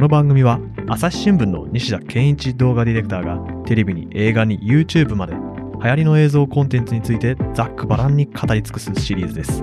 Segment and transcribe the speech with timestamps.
[0.00, 5.40] この番組は朝日新聞の西田健一動画ディレクターがテレビに映画に YouTube まで流
[5.90, 9.62] 行りの映像コンテンツについてざっくばらんに語り尽くすシリーズです。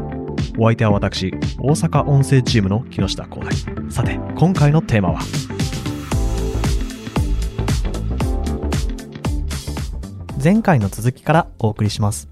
[0.59, 3.91] お相手は私、大阪音声チームの木下光大。
[3.91, 5.21] さて、今回のテーマは？
[10.43, 12.29] 前回の続きからお送りします。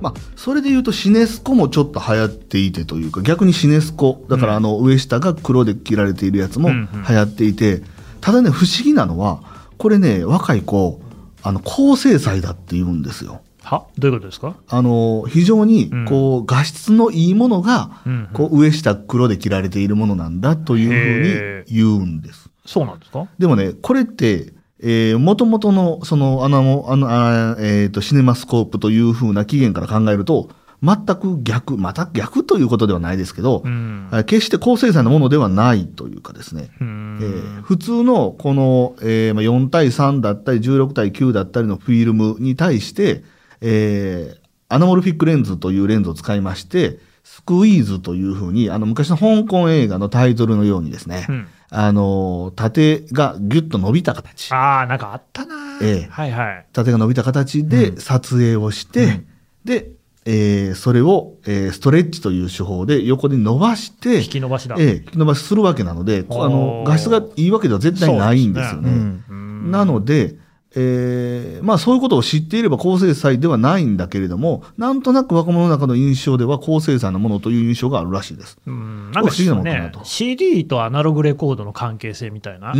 [0.00, 0.14] まあ、
[0.44, 7.80] それで言うとシネスコもちょっと流行っていてというか逆にシネスコだからあの上下が黒で切られているやつも流行っていて、
[8.20, 9.40] ただね不思議なのは
[9.78, 11.00] これね若い子
[11.42, 13.40] あの高精細だって言うんですよ。
[13.62, 13.86] は？
[13.96, 14.54] どういうことですか？
[14.68, 16.04] あの非常にうん。
[16.04, 18.28] こう画質のいいものがうんうん。
[18.34, 22.50] こう上下黒で切られているものなんだというふうに言うんです。
[22.66, 23.26] そうなんですか？
[23.38, 24.52] でもね、これって、
[24.86, 30.50] えー、元々の、その、あの、あの、あえっ、と、シネマスコープというふうな起源から考えると、
[30.82, 34.08] 全く逆、また逆ということではないですけど、うん。
[34.10, 37.18] あ決して高精細なものではないというかですね、うん。
[37.22, 43.24] えー普通のこの、えーまあ、4対3だったり16対9だったりのフィルムに対して、
[43.62, 54.52] えーアナモルフィックレンズというレンズを使いまして、スクイーズというふうに、あの昔の香港映画のタイトルのようにですね、うんあの、縦がギュッと伸びた形。
[54.52, 56.66] ああ、なんかあったなーええはいはい。
[56.72, 59.22] 縦が伸びた形で撮影をして、
[59.64, 59.90] で、
[60.26, 64.76] えーそれを、えーストレッチという手法で横に伸ばして、引き伸ばしだ。
[64.78, 68.90] ええ引き伸ばしするわけなので、こあの画質がいいわけでは絶対ないんですよね。
[68.90, 68.96] そ
[69.32, 70.36] ううんなので、
[70.76, 78.58] えーまあそういうことを知っていれば高精細ではないんだけれども、なんとなく若者の中の印象では高精細なものという印象があるらしいです。
[78.66, 82.72] うん、なんか不思議なと、CD とアナログレコードの関係性みたいな。
[82.72, 82.74] ア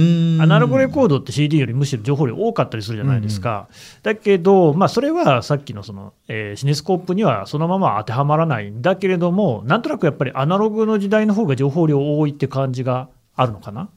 [0.46, 3.68] ナログレコードって CD よりむしろ情報量多かったりするじゃないですか。
[4.02, 13.88] だけど、まあ、それはさっきのその、えーシネスコープにはそのまま当てはまらないんだけれども、なんとなくやっぱりアナログの時代の方が情報量多いって感じがあるのかな？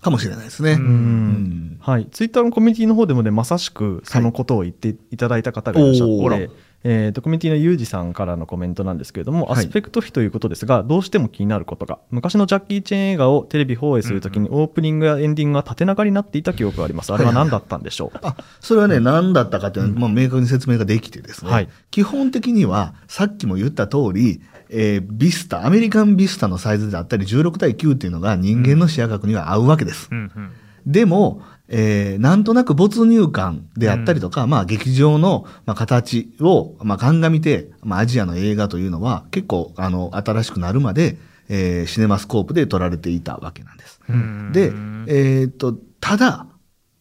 [0.00, 0.72] かもしれないですね。
[0.72, 0.84] ううん。
[0.84, 6.48] んはい、ツイッターのコミュニティの方でもね、まさしくそのことを言っていただいた方がいらっしゃって、おーあら。
[6.82, 9.58] えーと、コミュニティのユージさんからのコメントなんですけれども、はい。
[9.58, 17.12] アスペクト比ということですが、どうしても気になることが、昔のジャッキー・チェーン映画をテレビ放映するときに、オープニングやエンディングが縦長になっていた記憶があります。
[17.12, 21.68] あれは何だったんでしょう、 あそれはね、何だったかというのは、まあ、明確に説明ができてですね、はい。
[21.90, 30.08] 基本的には、さっきも言った通り、えービスタ、アメリカンビスタのサイズであったり、16対9っていうのが人間の視野角には合うわけです。
[30.10, 30.50] うんうん
[30.86, 44.00] でも、えーなんとなく没入感であったりとか、まあ劇場の、まあ、形を、まあ、鑑みて、まあアジアの映画というのは結構、あの、新しくなるまで、えーシネマスコープで撮られていたわけなんです。
[44.08, 44.72] うんで、
[45.06, 46.46] えーっと、ただ、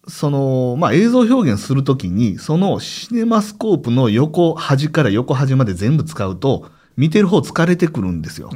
[0.08, 6.66] その、まあ、映像表現するときに、そのシネマスコープの横端から横端まで全部使うと、
[7.00, 8.50] 見てる方疲れてくるんですよ。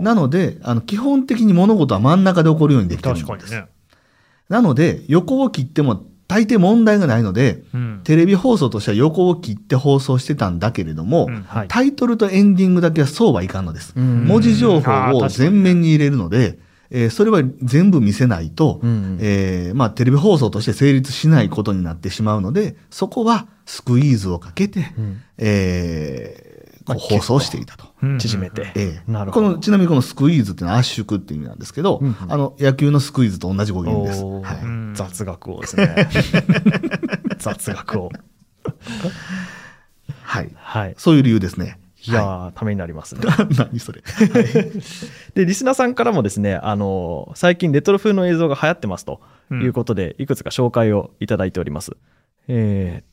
[0.00, 3.26] なので、あの、基本的に物事は真ん中で起こるようにできてるんです。
[3.26, 3.66] 確かにね。
[4.48, 13.92] なので、横を切っても大抵問題がないので、うんテレビ放送としては横を切って放送してたんだけれども、うんはいタイトルとエンディングだけはそうはいかんのです。
[13.96, 16.58] うん文字情報を全面に入れるので、
[16.90, 26.47] えーそれは全部見せないと、うんうんえーまあ、テレビ放送として成立しないことになってしまうので、そこはスクイーズをかけて、うんえー
[26.94, 27.86] こうまあ放送していたと。
[28.02, 28.72] うん縮めて。
[28.74, 34.24] ええなるほどこのちなみにこのスクイーズっていうのは圧縮っていう意味なんですけど、うんうんあの野球のスクイーズと同じ語源です。
[34.24, 36.08] はいうん雑学をですね。
[37.38, 38.10] 雑学を。
[40.22, 40.50] はい。
[40.56, 40.94] はい。
[40.98, 41.78] そういう理由ですね。
[42.06, 43.22] いやー、ためになりますね。
[43.58, 44.02] 何それ。
[45.34, 49.20] で、リスナーさんからもですね、あの最近レトロ風の映像が流行ってますと
[49.50, 51.96] いうことで、いくつか紹介をいただいております。
[52.46, 53.07] えー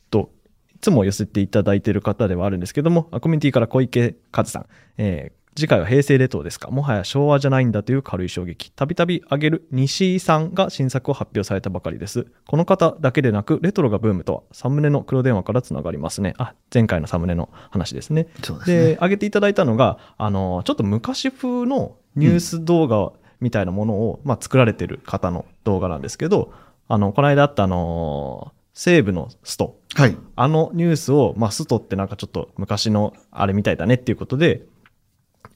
[0.80, 4.66] つも寄せていただいている方ではあるんですけども、あコミュニティから小池和さん、
[4.98, 8.70] えー次回は平成レトロですかもはや昭和じゃないんだという軽い衝撃。
[8.70, 12.26] たびたび挙げる西井さんが新作を発表されたばかりです。
[12.46, 16.34] この方だけでなく、レトロがブームとは、サムネの黒電話からつながりますね。
[16.36, 18.28] あ、前回のサムネの話ですね。
[18.44, 26.52] そうですねで、上げていただいたのが、あの、ちょっと昔風のニュース動画みたいなものを、まあ、作られてる方の動画なんですけど、
[26.86, 29.80] あの、この間あった、あの、西部のスト。
[29.94, 30.16] はい。
[30.36, 34.66] あのニュースを、まあ、ストってなんかちょっと昔のあれみたいだねっていうことで、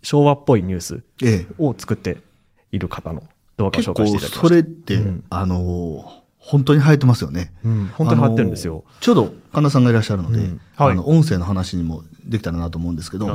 [0.03, 2.17] 昭和っぽいニュースええを作って
[2.73, 3.23] いる方の
[3.59, 4.41] 動画を紹介していただきました。
[4.41, 7.53] それって、うんあのー本当に流行ってますよね。
[7.63, 8.85] うん、本当に流行ってるんですよ。
[8.87, 13.29] あのーちょうど神田さんがいらっしゃるので、うんはいあの音声の話にもできたらなと思うんですけど。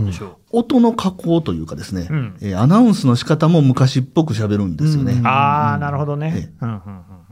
[0.51, 5.13] 音の加工というかですね、うんえーアナウンスの仕方も昔っぽく喋るんですよね。
[5.13, 6.53] うんああ、なるほどえね。
[6.59, 7.24] うんうんうんうん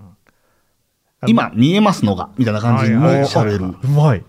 [1.27, 3.75] 今見えますのが、みたいな感じにも喋る。
[3.83, 4.23] うまい。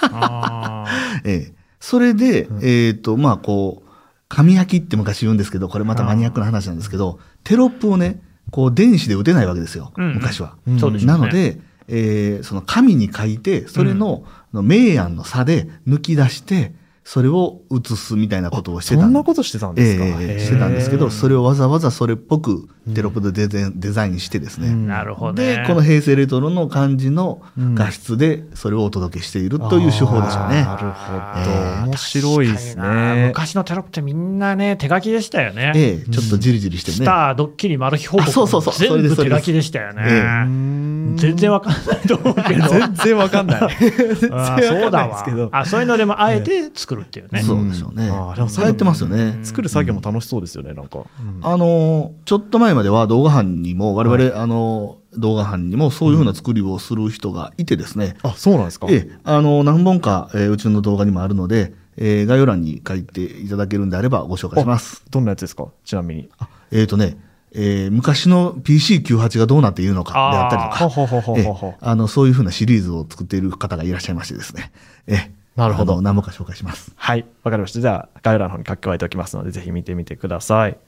[0.00, 0.84] あ
[1.24, 1.54] ええ。
[1.80, 3.88] それで、えっ、と、まあ、こう、
[4.28, 10.14] 紙焼きって昔言うんですけど、これまたマニアックな話なんですけど、テロップをね、こう電子で打てないわけですよ、うん。
[10.14, 10.56] 昔は。
[10.66, 10.78] うん。
[10.78, 11.12] そうでしょうね。
[11.12, 16.74] なので、えーその紙に書いて、それの、の明暗の差で抜き出して、
[17.08, 25.56] それを写すみたいなことをしてたそんなことしてたんですか、ええええしてたんですけど、それをわざわざそれっぽくテロップでデザインデザインしてですね、うんなるほどね。
[25.56, 30.62] で、この平成レトロの感じのうん画質でそれをお届けしているという手法でしょうね。
[30.62, 31.86] なるほええど。
[31.86, 33.28] 面白いですね。
[33.28, 35.72] 昔のテロップってみんなね、手書きでしたよね。
[35.74, 36.96] ええちょっとじりじりしてね。
[36.98, 40.98] スター、ドッキリ、マル秘報そうそうそう全部手書きでしたよね。
[41.16, 42.68] 全然わかんないと思うけど。
[42.68, 43.60] 全然わかんない。
[43.80, 45.48] 全然わあかんそうだわないですけど。
[45.52, 45.64] あ。
[45.64, 47.42] そういうのでもあえて作るっていうね。
[47.42, 48.08] そうでしょうね。
[48.10, 49.38] あでも流行ってますよね。
[49.42, 51.00] 作る作業も楽しそうですよね、なんか。
[51.42, 58.86] あのちょっと前までは動画班にも、我々、あの動画班にもそういうふうな作りをする人がいてですね、あ、そうなんですか？
[58.90, 65.02] ええ、あの何本か、えーうちの動画にもあるので、えー概要欄に書いていただけるんであればご紹介します。
[65.10, 65.66] どんなやつですか？
[65.84, 66.28] ちなみに。
[66.70, 67.16] えっ、とね、
[67.52, 71.76] えー昔の PC98 がどうなっているのかであったりとか。
[71.80, 74.70] あの、そういうふうなシリーズを作っている方がいらっしゃいましてですね。
[75.06, 76.92] ええなるほど何本か紹介します。
[76.94, 77.80] はい、わかりました。
[77.80, 80.78] じゃあ、概要欄の方に書き加えておきますので、ぜひ見てみてください。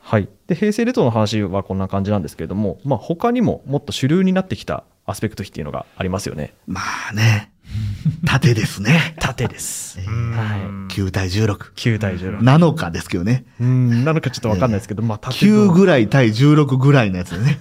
[0.00, 0.28] はい。
[0.48, 6.52] で、平成レトロの話はこんな感じなんですけれども、まあ、他にももっと主流になってきたアスペクト比っていうのがありますよね。
[6.66, 6.80] ま
[7.12, 7.52] あね、
[8.26, 9.14] 縦ですね。
[9.22, 10.00] 縦です。
[10.00, 10.60] ええはい。
[10.92, 11.74] 9対16。
[11.76, 12.42] 9対16。
[12.42, 13.44] なのかですけどね。
[13.60, 17.58] うん、なのかちょっとわかんないですけど、まあ、縦9のぐらい対16ぐらいのやつでね。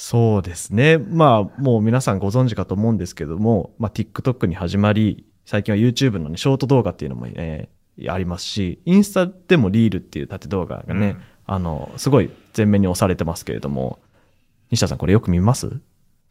[0.00, 0.96] そうですね。
[0.96, 7.68] まあ、もう皆さんご存知かと思うんですけども、まあ、TikTok に始まり、最近は YouTube のね、ショート動画っていうのも、ね、
[8.08, 13.98] ありますし、インスタでもリールっていう縦動画がね、うんあの、すごい前面に押されてますけれども、
[14.70, 15.80] 西田さんこれよく見ます？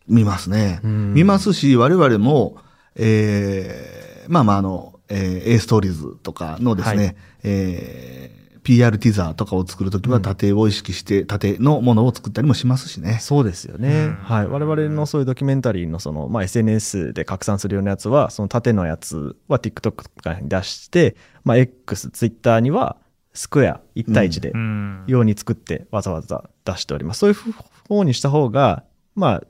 [0.07, 0.79] 見ますね。
[0.81, 2.59] うん見ますし、我々も、
[2.95, 13.17] えーまあまあ、あの、えー、A ストーリーズとかのですね、はいえー PR ティザーとかを作るときは縦を意識して、縦のものを作ったりもしますしね。
[13.21, 13.89] そうですよね。
[13.89, 14.47] うんはい。
[14.47, 21.15] 我々のそういうドキュメンタリーのその、まあ、SNS で拡散するようなやつは、その縦のやつは TikTok とかに出して、
[21.45, 22.97] まあ、X、Twitter には
[23.33, 27.19] スクエア1対1でうんように作ってわざわざ出しております。
[27.19, 27.37] そういう
[27.87, 28.83] 方にした方が、
[29.15, 29.43] まあ、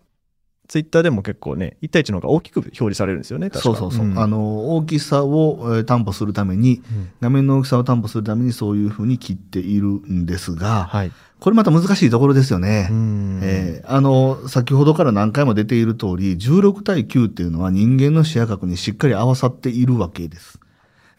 [0.68, 4.06] ツイッターでも結構ね、1対1の方が大きく表示されるんですよね、確かそうそうそう。
[4.06, 11.12] んあの、大きさを、えー担保するために、うん画面の大きさを担保するためにそういうふうに切っているんですが、はい。
[11.40, 12.90] これまた難しいところですよね。
[12.92, 20.60] うんえーあの、先ほどから何回も出ている通り、16対9っていうのは人間の視野角にしっかり合わさっているわけです。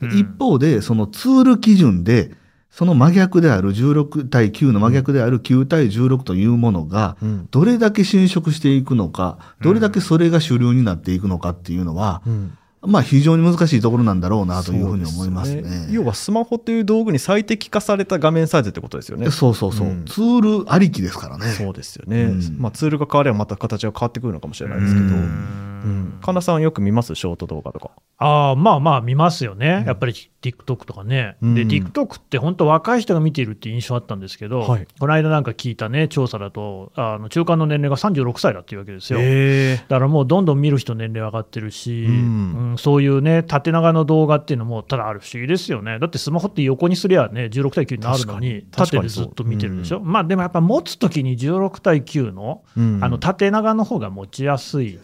[0.01, 2.33] でうん一方で、そのツール基準で、
[2.71, 7.49] その真逆である16対9の真逆である9対16というものが、うん。
[7.51, 12.59] どれだけ侵食していくのか、どれだけそれが主流になっていくのかっていうのは、うん
[12.89, 15.89] まあ非常に難しいところなんだろうなというふうに思いますそうでね。
[15.91, 19.31] 要はスマホという道具に最適化された画面サイズってことですよね。
[19.31, 20.05] そうそうそう、うん。
[20.07, 21.47] ツールありきですからね。
[21.47, 22.57] そうですよね、うん。
[22.59, 25.15] まあ、ツールが変わればまた形が変わってくるのかもしれないですけど、ううん。
[25.17, 27.15] ん神田さんよく見ます？
[27.15, 27.91] ショート動画とか。
[28.21, 30.13] ああまあまあ見ますよね、やっぱり
[30.43, 31.55] TikTok とかね、うん。
[31.55, 34.89] で TikTok って本当、若い人が見ているっていう印象あったんですけど、はい。
[34.99, 39.21] この間なんか聞いたね、調査だと、あの中間の年齢が36歳だっていうわけですよ。
[39.23, 53.01] えだからもうどんどん見る人、年齢上がってるし、ううんんそういうね、縦長の動画っていうのも、ただある不思議ですよね、だってスマホって横にすりゃね、16対9になるのに、縦でずっと見てるでしょ、まあでもやっぱ持つときに16対9の,、うん。
[53.03, 54.99] あの縦長の方が持ちやすい。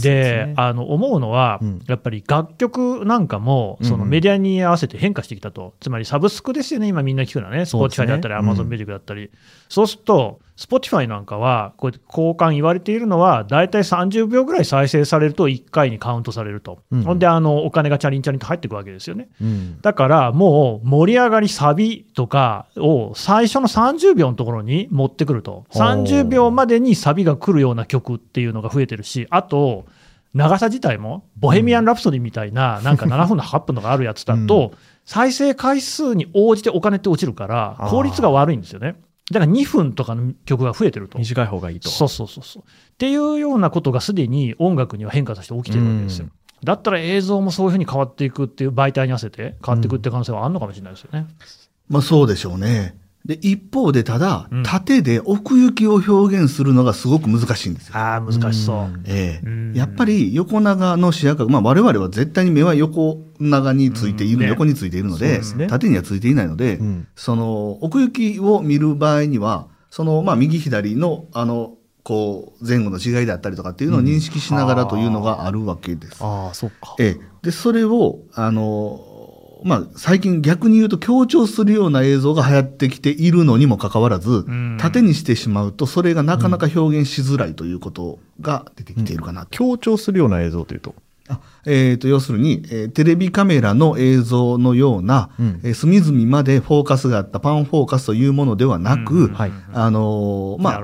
[0.00, 0.54] でね。
[0.56, 1.82] あの思うのは、うん。
[1.86, 8.06] やっぱり楽曲なんかも、そのうんメディアに合わせて変化してきたと、つまりサブスクですよね、今みんな聞くのはね、そうですね。
[8.06, 9.30] Spotify だったり、うん Amazon ミュージックだったり、
[9.68, 17.02] そうすると、Spotify なんかは、こうやって交換言われているのは、大体30秒ぐらい再生されると1回にカウントされると、うん。
[17.04, 19.28] ほんであのお金がチャリンチャリンと入っていくわけですよね。
[19.40, 19.80] うん。
[19.80, 25.82] だからもう盛り上がり、サビとかを最初の30秒のところに持ってくると、ほう。
[25.82, 29.86] 30秒までにサビが来るような曲っていうのが増えてるし、あと、
[30.34, 34.72] 長さ自体も、ボヘミアン・ラプソディみたいな、なんか7分の8分のがあるやつだと、
[35.04, 38.96] 再生回数に応じてお金って落ちるから効率が悪いんですよね。
[39.30, 41.18] だから2分とかの曲が増えてると。
[41.18, 41.88] 短い方がいいと。
[41.88, 42.62] そうそうそうそう。
[42.62, 42.66] っ
[42.96, 46.26] ていうようなことがすでに音楽には変化として起きてるわけですよ。
[46.26, 46.32] うん
[46.64, 51.26] だったら映像もそういうふうに変わっていくっていう媒体に合わせて変わっていくっていう可能性はあるのかもしれないですよね。
[51.88, 52.96] まあそうでしょうね。
[53.24, 57.96] で、一方でただうん、縦で奥行きを表現するのがすごく難しいんですよ。
[57.96, 58.76] ああ、難しそう。
[58.84, 59.02] うん。
[59.06, 59.46] ええ。
[59.46, 59.74] うん。
[59.74, 64.40] やっぱり横長の視野角、まあ我々は絶対に目は横長についている、うん。
[64.42, 65.66] ね横についているのでそうですね。
[65.66, 67.08] 縦にはついていないので、うん。
[67.16, 71.74] その奥行きを見る場合には、そのまあ右左のあの、
[72.08, 76.16] こう前後の違いであったりとかっていうのを認識しながらというのがあるわけです。
[76.20, 76.96] ああ、そっか。
[76.98, 78.98] ええ、でそれをあの
[79.64, 84.76] まあ、最近逆に言うと強調するような映像が流行ってきているのにもかかわらず、ん。
[84.80, 89.48] 縦にしてしまうと、それがなかなか表現しづらいということが出てきているかなと。
[89.50, 90.94] 強調するような映像というと？
[91.28, 95.60] あえー、と要するに、えーテレビカメラの映像のような、うん。
[95.62, 99.34] えー隅々までフォーカスがあったパンフォーカスというものではなく、うん。
[99.34, 99.52] はい。
[99.72, 100.82] あのーまあ、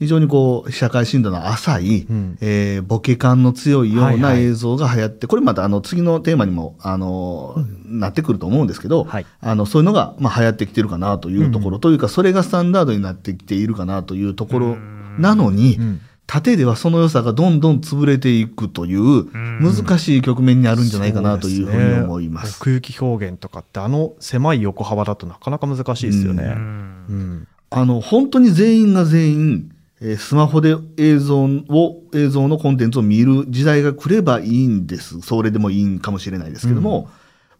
[0.00, 2.38] 非常にこう、社会深度の浅い、うん。
[2.40, 4.34] えーボケ感の強いよはいうはい。
[4.36, 9.26] な映像が流行って、これまたあの次のテーマにも、あのーなってくると思うんですけど、はい。
[9.40, 14.76] あのそういうのが、まあ、流行ってきてるかなというところ、というか、それがスタンダードになってきているかなというところ
[15.18, 16.00] なのに、うん。
[16.26, 22.58] 縦ではその良さがどんどん潰れていくという難しい局面にあるんじゃないかなというふうに思います。
[22.60, 26.44] 奥行き表現とかってあの狭い横幅だとなかなか難しいですよね。
[26.44, 27.48] ううんん。
[27.70, 35.20] あの、本当に全員が全員、えースマホで映像を、映像のコンテンツを見る時代が来ればいいんです。
[35.20, 37.10] それでもいいんかもしれないですけども、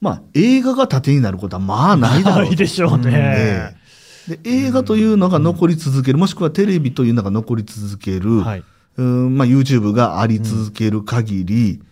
[0.00, 2.46] まあ、映画が縦になることはまあないだろうと。
[2.46, 3.10] ないでしょうね。
[3.14, 3.80] ええ
[4.28, 8.64] で映画というのが残り続ける、もしくはテレビというのが残り続ける、はい。
[8.96, 11.82] うんまあ、YouTube があり続ける限り、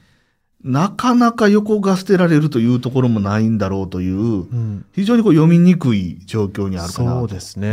[0.68, 4.84] なかなか横が捨てられるというところもないんだろうという、うん。
[4.92, 7.18] 非常にこう読みにくい状況にあるかなと。
[7.20, 7.68] そうですね、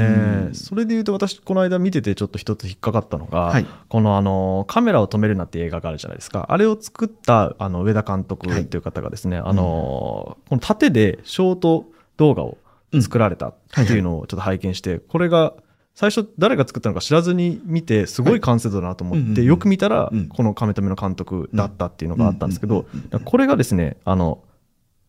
[0.47, 0.55] うん。
[0.55, 3.65] それでいうと私この間見ててちょっと一つ引っかかったのが、はい。
[3.89, 6.45] このあのカメラを止めるなっていう映画があるじゃないですか。
[6.47, 8.61] あれを作ったあの上田監督はい。
[8.61, 11.85] っていう方がですね、あのこの縦でショート
[12.15, 12.57] 動画を
[13.01, 15.53] 作られたっていうのをちょっと拝見して、これが
[15.95, 20.27] 最初誰が作ったのか知らずに見てすごい完成度だなと思って、よく見たらうん。
[20.27, 22.85] この亀止めの監督だったっていうのがあったんですけど
[23.23, 24.43] これがですねあの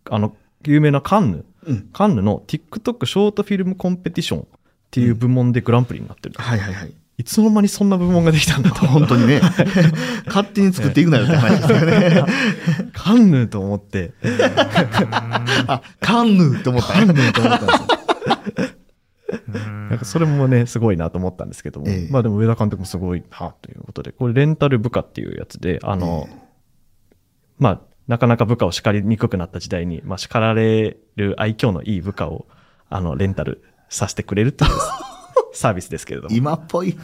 [0.09, 1.45] あの有名なカンヌ。
[1.66, 1.88] うん。
[1.93, 4.45] カンヌの TikTok ショートフィルムコンペティションっ
[4.90, 6.95] ていう部門でグランプリになってる、はいはいはい。
[7.19, 8.87] いつの間にそんな部門ができたんだと。
[8.87, 9.40] 本当にね、
[10.26, 12.25] 勝手に作っていくなよって話ですよね。
[12.93, 14.12] カンヌと思って。
[15.66, 16.93] あ、カンヌって思った。
[16.93, 17.66] カンヌと思った
[19.88, 22.09] なんかそれもねすごいなと思ったんですけども、ええ。
[22.11, 26.28] まあでも上田監督もすごいなということでこれレンタル部下っていうやつであの、
[27.59, 32.47] まあなかなか部下を叱りにくくなった時代に、まあ、叱られる愛嬌のいい部下を
[32.88, 34.71] あのレンタルさせてくれるっていう
[35.52, 36.35] サービスですけれども。
[36.35, 36.97] 今っぽい。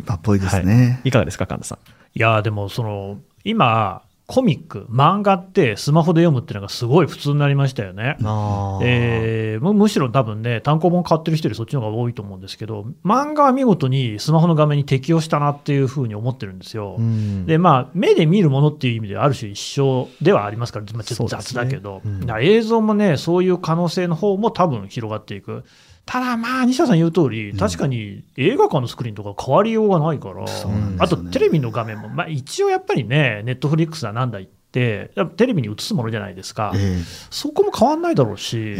[0.00, 1.00] 今っぽいですね。
[1.04, 1.78] いかがですか神田さん。
[2.14, 8.16] いやーでもその今コミック漫画ってスマホで読むっていうのがすごい普通になりましたよね。
[8.24, 16.96] あえーむむしろ多分ね単行本買ってる人よりそっちの方が多いと思うんですけど漫画は見事にスマホの画面に適用したなっていうふうに思ってるんですよ。
[16.98, 17.46] うん。
[17.46, 22.26] でまあ、目で見るものっていう意味ではある種一緒ではありますから、まあ、ちょっと雑だけど、うん。
[22.42, 25.64] 映像もねそういう可能性の方も多分広がっていく
[26.06, 38.76] ただまあ西田さん言う通り確かに映画館のスクリーンとか変わりようがないから、そうなんあとテレビの画面も、まあ、一応やっぱりねネットフリックスだなんだ言ってテレビに映すものじゃないですか、えそこも変わんないだろうし、え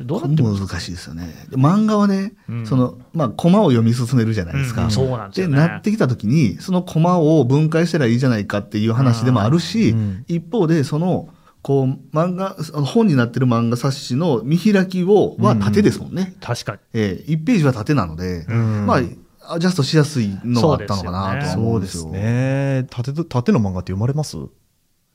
[0.00, 0.04] え。
[0.04, 1.34] どうなっても難しいですよね。
[1.50, 2.66] で漫画はね、うん。
[2.66, 4.84] その、まあ、コマを読み進めるじゃないですか。
[4.84, 4.90] うん。
[4.90, 5.56] そうなんですで、よね。
[5.56, 10.24] なってきたときに、そのコマを分解したらいいじゃないかっていう話でもあるし、うん。
[10.28, 11.28] 一方で、その、
[11.62, 16.34] こう、漫画、本になってる漫画冊子の見開きを、は縦ですもんね。
[16.40, 22.02] 確かに、ええ1ページは縦なので、うんまあ、アジャストしやすいのがあったのかなとは思そううんでですよ。
[22.04, 24.36] すね縦と縦の漫画って読まれます？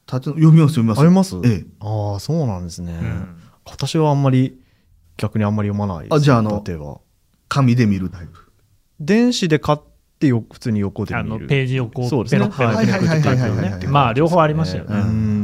[0.05, 1.01] 縦読みます、読みます。
[1.01, 1.35] あります？
[1.43, 1.65] ええ。
[1.81, 3.37] ああそうなんですね、うん
[3.69, 4.61] 私はあんまり
[5.17, 6.99] 逆にあんまり読まないですあじゃああの縦は
[7.49, 8.49] 紙で見るタイプ。
[9.01, 9.79] 電子で買っ
[10.19, 14.95] てよ普通に横であ見るのページをこうそうですねペロッペロッペロッはいはいはいはいペロッペロッはいはいまあ両方ありますよね。
[14.95, 15.36] うんうん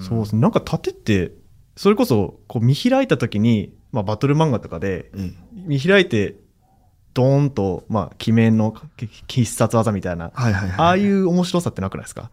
[0.00, 0.40] そうですね。
[0.42, 1.32] なんか縦って
[1.76, 6.36] それこそこう見開いた時に、まあ、バトル漫画とかでええ見開いて
[7.14, 8.74] ドーンと、まあ、鬼面の
[9.26, 10.32] 必殺技みたいな。
[10.34, 12.30] ああいう面白さってなくないですか？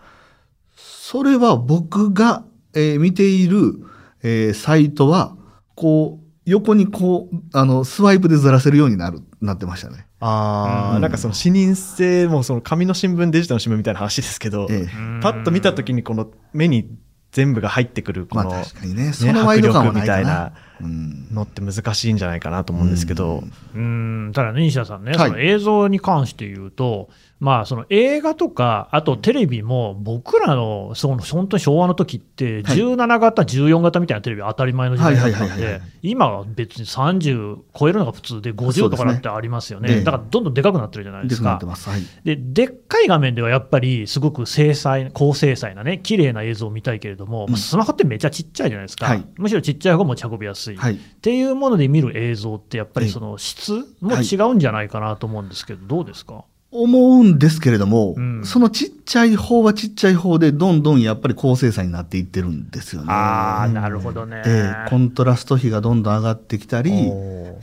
[0.76, 2.44] それは僕が、
[2.74, 3.86] えー見ている、
[4.24, 5.38] えーサイトは、
[5.76, 10.08] こう、横にこう、あの、スワイプでずらせるようになる、なってましたね。
[10.20, 11.02] ああ、うん。
[11.02, 15.22] なんかその視認性もその紙の新聞デジタルの新聞みたいな話ですけど、ええ。
[15.22, 16.90] パッと見た時にこの目に
[17.34, 20.54] 全部が入ってくるこまあの、確かにね、迫力みたいな。
[20.82, 23.44] のって難しいんじゃないかなと思うんですけど、
[23.76, 24.32] うん。
[24.34, 25.30] ただね、西田さんね、はい。
[25.30, 32.78] その映像に関して言うと、まあ、その映画とか、あとテレビも、僕らのその本当に昭和の時って、はい。
[32.78, 41.60] 17型、14型みたいなテレビ当たり前の時代だったんはいはいはいはいで、今は別に30超えるのが普通で、そ50うですねとかだってありますよね、ええだからどんどんでかくなってるじゃないでか。
[41.62, 41.90] です。
[41.90, 42.02] はい。
[42.24, 47.52] ででっかい画面ではやっぱりすごく精細高精細なね綺麗な映像を見たいけれども、うん。
[47.52, 49.26] まあスマホってめちゃちっちゃいじゃないですか、はい。
[49.36, 50.94] むしろちっちゃい方が持ち運びやすい、はい。
[50.94, 56.46] っていうもので見る映像ってやっぱりええその質も違うんじゃないかなと思うんですけど、どうですか？
[56.76, 63.14] 思うんですけれども、うんそのちっちゃい方はちっちゃい方で、どんどんやっぱり高精細になっていってるんですよね。
[63.14, 64.42] ああ、なるほどね。
[64.44, 66.92] ええコントラスト比がどんどん上がってきたり、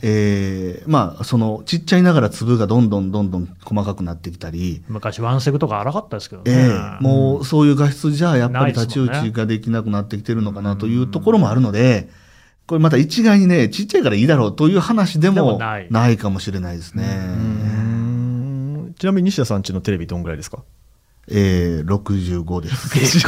[0.01, 6.51] ええまあ、そのちっちゃいながら粒がどんどんどんどん細かくなってきたり、昔、ワンセグとか荒かったですけどね。
[6.53, 6.69] え
[7.01, 12.07] えもうそういう画質じゃやっぱり太刀打ちができなくなってきてるのかなというところもあるので、
[12.71, 15.59] これまた一概にね、ちっちゃいからいいだろうという話ででもも
[15.89, 17.03] ないかもしれないですね。
[18.97, 20.63] ちなみに西田さんちのテレビどんぐらいですか？
[21.27, 23.25] えー、65です。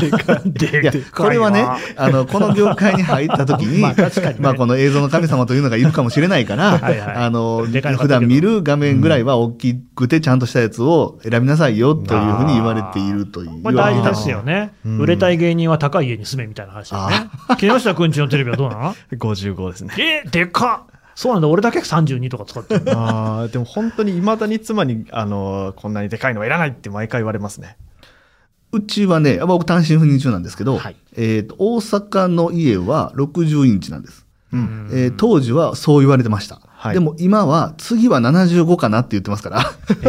[0.00, 1.26] でかでいやでかい。
[1.26, 1.64] わこれはね、
[1.96, 4.36] あの、この業界に入った時に、 まあ確かにね。
[4.40, 7.16] まあこの映像の神様というのがいるかもしれないから、 はいはい。
[7.16, 7.66] あの、
[7.98, 13.62] 普段見る画面ぐらいは大きくてちゃんとしたやつを選びなさいよというふうに言われているという。
[13.62, 14.98] これ大事ですよね、うん。
[14.98, 17.30] 売れたい芸人は高い家に住めみたいな話だよね。
[17.58, 18.94] 木下くんちのテレビはどうなの？
[19.16, 19.94] 55ですね。
[20.24, 27.76] えでかっそうなんだ、俺だけ32とか使ってる あーでも本当にいまだに妻にあのこんなにでかいのはいらないって毎回言われますね。
[28.72, 30.96] うちはね、僕単身赴任中なんですけど、はい。
[31.16, 34.26] えーと大阪の家は60インチなんです。
[34.52, 34.90] うん。
[34.92, 36.60] えー当時はそう言われてました。
[36.76, 36.94] はい。
[36.94, 39.62] でも今は次は75かなって言ってますから、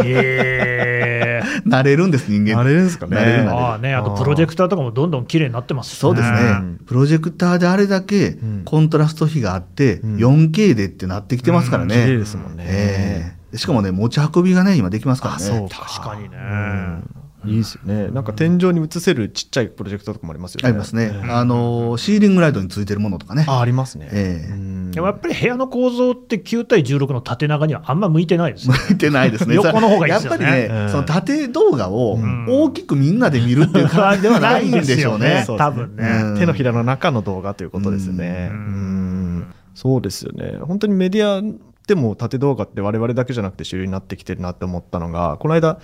[0.04, 1.48] えー。
[1.66, 2.60] 慣れるんです、人間。
[2.60, 3.16] あれですかね。
[3.16, 8.62] 慣れるああね、あとプロジェクターとかもどんどん綺麗になってますしそうですね、うんプロジェクターであれだけん。
[8.64, 10.16] コントラスト比があって、うん。
[10.16, 12.18] 4K でってなってきてますから綺麗ね。
[12.18, 13.56] ですもんね、ええ。
[13.56, 15.68] しかもね、持ち運びがね、今できますからあそうね。
[15.70, 16.28] 確かにね。
[16.34, 21.12] うんいいですよねなんか天井に映せるちっちゃいプロジェクターとかもありますよねありますね。
[21.28, 23.44] あの、シーリングライトについてるものとかね。
[23.46, 28.80] あありますね、ええうんでもやっぱり部屋の構造って9対16の縦長にはあんま向いてないですよね。
[28.88, 29.54] 向いてないですね。
[29.54, 35.44] 横の方がいいですよねやっぱりね、うんその縦動画をん大きくみんなで見るっていう感じではないんでしょうね。
[35.46, 36.20] 多分ね。
[36.24, 38.50] うん手のひらの中の動画ということですよね。
[38.52, 40.58] うそうですよね。
[40.62, 41.42] 本当にメディア
[41.86, 45.78] でも縦動画って我々だけじゃなくて主流になってきてるなって思ったのが、この間、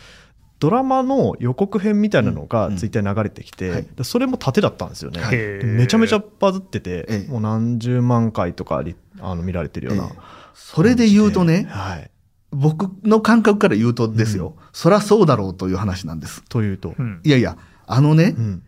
[0.65, 2.77] ドラマの予告編みたいなのがうん。
[2.79, 3.87] ツイッターに流れてきて、はい。
[3.95, 5.21] でそれも縦だったんですよね。
[5.21, 5.37] はい。
[5.37, 7.31] でめちゃめちゃバズってて、ええ。
[7.31, 10.19] もう何十万回とかリあの見られてるような、ええ。
[10.55, 12.11] それで言うとね、はい。
[12.51, 16.43] 僕の感覚から言うとですよ、そりゃそうだろうという話なんです。
[16.49, 17.21] というと、うん。
[17.25, 18.63] いやいや、あのね、うん。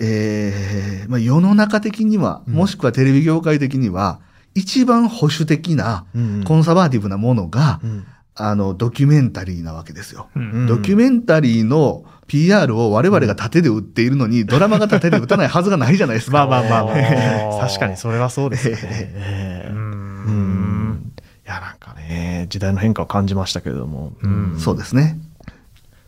[0.00, 2.54] えーまあ、世の中的には、うん。
[2.54, 4.20] もしくはテレビ業界的には、
[4.54, 6.44] 一番保守的な、うん。
[6.44, 10.28] コンサバーティブなものが、うんあの、ドキュメンタリーなわけですよ。
[10.34, 10.50] うん。
[10.50, 10.66] うん。
[10.66, 16.46] ドキュメンタリーの PR を我々が縦で売っているのに、ドラマが縦で打たないはずがないじゃないですか。
[16.48, 18.80] まあまあまあ 確かにそれはそうですよね。
[18.82, 19.66] うえ。
[19.66, 20.90] えうん。
[20.92, 21.12] ん。
[21.46, 24.54] いやなんかね時代の変化を感じましたけれども、うん。
[24.58, 25.18] そうですね。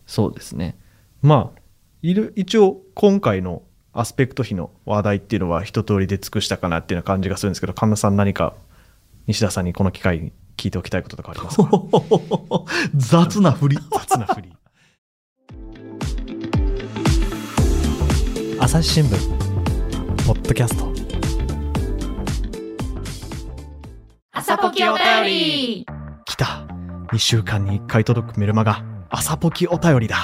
[0.06, 0.78] そうですね。
[1.20, 1.60] まあ
[2.02, 8.54] いる一応今回のアスペクト比の話題っていうのは一通りで尽くしたかなっていうような感じがするんですけど神田さん何か
[9.26, 11.66] 西田さんにこの機会に聞いておきたいこととかありますか？
[12.94, 13.78] 雑な振り。
[13.92, 14.52] 雑な振り。
[18.60, 20.92] 朝日新聞ポッドキャスト。
[24.32, 25.86] 朝ポキお便り。
[26.24, 26.66] 来た。
[27.12, 28.82] 2週間に1回届くメルマガ。
[29.10, 30.16] 朝ポキお便りだ。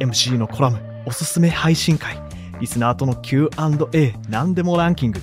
[0.00, 2.20] MC のコラムおすすめ配信会。
[2.60, 5.20] リスナーとの Q&A 何でもランキング。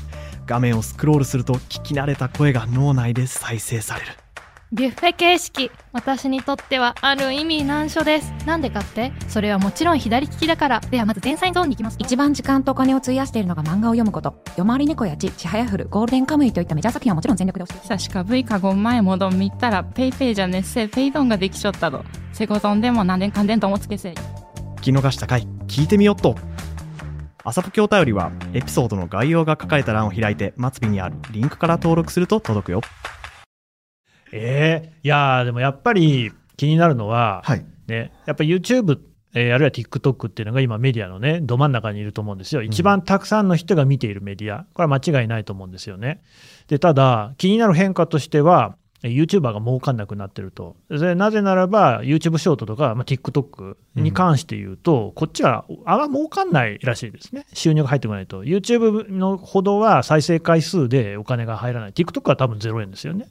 [0.47, 4.11] 画面をスクロールすると聞き慣れた声が脳内で再生される
[4.73, 8.33] ビュッフェ形式私にとってはある意味難所です。
[8.45, 9.13] なんでかって？
[9.29, 10.81] それはもちろん左利きだから。
[10.81, 11.95] ではまず前菜ゾーンに行きます。
[11.99, 14.43] 一番時間とお金を費やしているのが漫画を読むこと。
[14.57, 22.03] 夜回り猫やちちはやふるゴールデンカムイといったメジャー作品はもちろん全力で押して久しか V かご前もどんみたらペイペイじゃねっせペイドンができちょったど
[22.33, 26.35] セコドンでも何年んでんともつけせ聞き逃したかい聞いてみよっと。
[27.45, 32.81] 朝ポケお便りはエピソードの概要が書かれた欄を開いて末尾にあるリンクから登録すると届くよ。
[34.31, 37.65] ええいやーでもやっぱり気になるのは、はい。
[37.87, 38.99] ね、やっぱり YouTube、
[39.33, 42.63] えーあるいは TikTok っていうのが今メディアのね、ど真ん中にいると思うんですよ。
[42.63, 44.65] 一番たくさんの人が見ているメディア。
[44.73, 46.21] これは間違いないと思うんですよね。
[46.67, 50.75] で、ただ、気になる変化としては、えー YouTuber が儲かんなくなってると。
[50.89, 57.45] でなぜならば、YouTube ショートとか、まあ、TikTok に関して言うと、こっちはあんま儲かんないらしいですね。
[57.53, 58.43] 収入が入ってこないと。
[58.43, 61.91] YouTube のほどは再生回数でお金が入らない。
[61.91, 63.27] TikTok は多分0円ですよね。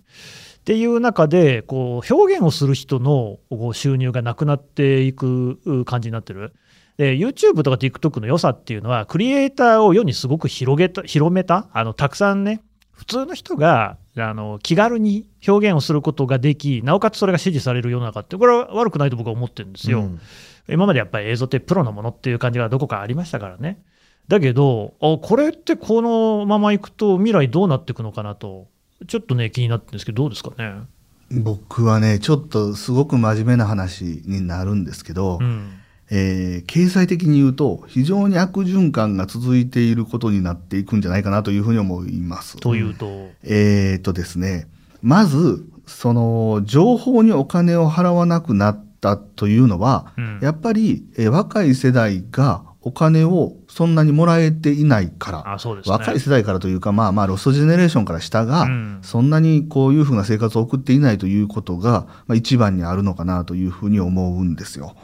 [0.67, 6.55] っていう中でこう表現をする人のこう収入がなくなっていくう感じになってる。
[6.97, 20.01] で YouTube とか TikTok の良さっていうのはクリエイターを世にすごく広げた広めたあのたくさんね普通の人があの気軽に表現をすることができなおかつそれが支持される世の中ってこれは悪くないと僕は思ってるんですよ。
[20.01, 20.21] うん
[20.69, 23.85] 今までやっぱり映像ってプロのものっていう感じがどこかありましたからね。
[24.27, 28.67] だけど、あこれってこのままいくと未来どうなっていくのかなと、
[29.07, 30.83] ちょっとね、気になってるんですけど、どうですかね？
[31.31, 35.73] 僕はねちょっとすごく真面目な話になるんですけど、うん
[36.09, 42.59] えー経済的に言うと非常に悪循環が続いていることになっていくんじゃないかなというふうに思います。
[42.59, 44.69] というと、えーとですね、
[45.03, 64.95] まず、その、情報にお金を払わなくなったというのは、うんやっぱり、えー若い世代がお金をそんなにもらえていないから、ね若い世代からというか、まあまあ、ロストジェネレーションから下が、うんそんなにこういうふうな生活を送っていないということが、まあ、一番にあるのかなというふうに思うんですよ。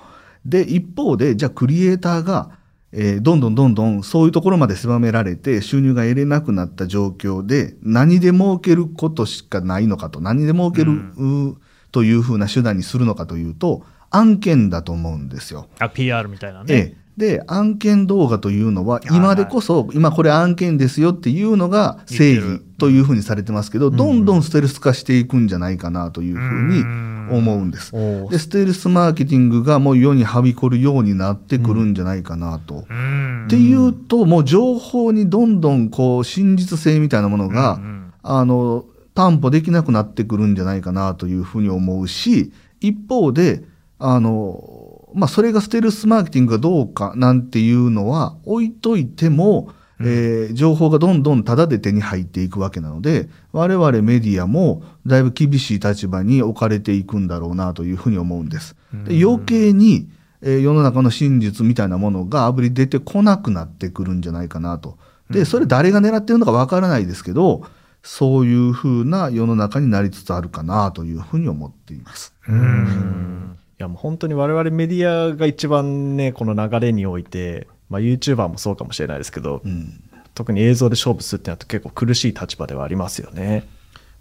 [0.47, 2.51] で、一方で、じゃあクリエイターが、
[2.93, 11.57] えーどんどんどんどんそういうところまで狭められて収入が得れなくなった状況で何で儲けることしかないのかと何で儲ける、う
[11.91, 15.67] というふうな手段にするのかというと案件だと思うんですよ。
[15.81, 16.75] あ PR みたいなね。
[16.75, 27.95] ええで案件動画というのは今でこそ今これ案件ですよっていうのが正義というふうにされてますけどどんどんステルス化していくんじゃないかなというふうに思うんです。
[27.95, 32.87] おでステルスマーケティングがもう世にはびこるようになってくるんじゃないかなと。
[32.89, 33.45] うん。
[33.47, 38.13] っていうともう情報にどんどんこう真実性みたいなものが、うん。
[38.23, 43.63] あの担保できなくなってくるんじゃないかなというふうに思うし一方で
[44.05, 44.82] あの、
[45.15, 49.71] まあ、それがステルスマーケティングがどうかなんていうのは置いといても、
[50.01, 58.75] えー情報がどんどんタダで手に入っていくわけなので我々メディアもだいぶ厳しい立場に置かれていくんだろうなというふうに思うんです。
[58.93, 60.09] で余計に、
[60.41, 64.99] えー世の中の真実みたいなものがあぶり出てこなくなってくるんじゃないかなと。
[65.31, 67.65] でそれ誰が狙ってるのかわからないですけど
[68.03, 72.35] そういうふうな世の中になりつつあるかなというふうに思っています。
[72.49, 80.03] うんいやもう本当に我々メディアが一番ねこの流れにおいて、まあ、YouTuber もそうかもしれないですけど、うん、
[80.35, 83.67] 特に映像で勝負するってなると結構苦しい立場ではありますよね。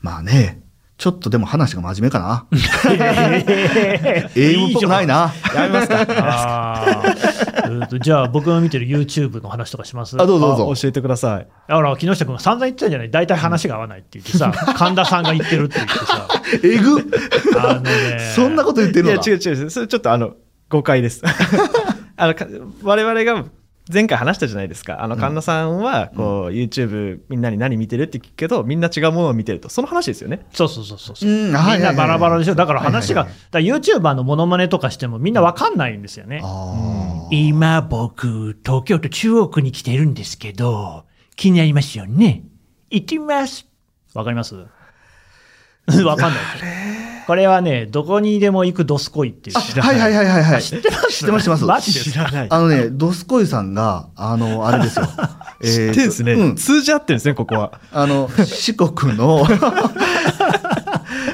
[0.02, 0.62] まあね
[0.98, 2.46] ちょっとでも話が真面目かな。
[4.36, 5.34] 英語っぽくないな。
[5.56, 7.04] やめますか
[8.00, 10.16] じゃあ僕が見てる YouTube の話とかします？
[10.22, 10.72] あどうぞどうぞ。
[10.72, 11.48] あ教えてください。
[11.68, 16.28] だから木下君が散々言ってたじゃない大体話が合わないって言ってさ、 神田さんが言ってるって言ってさ。
[16.64, 19.30] えぐあのねそんなこと言ってるのか。
[19.30, 19.70] いや違う違う。
[19.70, 20.34] それちょっとあの
[20.70, 21.22] 誤解です。
[22.18, 22.46] あのか
[22.84, 23.46] 我々が
[23.92, 25.04] 前回話したじゃないですか。
[25.04, 29.70] あの神田さんはこう、YouTube みんなに何見てるって聞くけどみんな違うものを見てると。
[29.70, 30.46] その話ですよね。
[30.54, 32.56] そうそうそうそうみんはいはいはいなバラバラでしょ。
[32.56, 36.42] だから話が、はいはいだから YouTuber のモノマネとかしてもみんなわかんないんですよね。
[36.44, 37.36] あー。
[37.36, 42.44] 今僕、東京都中央区に来てるんですけど、気になりますよね。
[42.90, 43.66] 行ってみます。
[44.14, 44.56] わかります？
[46.06, 46.60] わかんないで
[47.08, 49.58] すこれはね、どこにでも行くドスコイっていう。
[49.58, 50.62] あはいはいはいはいはい。
[50.64, 51.44] 知ってます知ってます？
[51.44, 51.66] 知ってます。
[51.66, 52.32] マジですか？
[52.32, 55.08] ないあのね、ドスコイさんが、あの、あれですよ。
[55.64, 56.56] え知ーってんですね、うん。
[56.56, 57.80] 通じ合ってるんですねここは。
[57.92, 59.46] あの、四国の、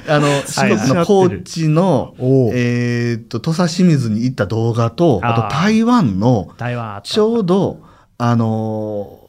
[0.10, 2.14] あの、四国の高知の、
[2.54, 6.50] えーっと、土佐清水に行った動画と、あと台湾の。
[7.04, 7.80] ちょうど、
[8.18, 9.28] あのー